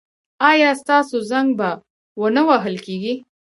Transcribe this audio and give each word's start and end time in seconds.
ایا 0.51 0.69
ستاسو 0.81 1.17
زنګ 1.31 1.49
به 1.59 1.69
و 2.19 2.21
نه 2.35 2.41
وهل 2.47 2.75
کیږي؟ 2.85 3.13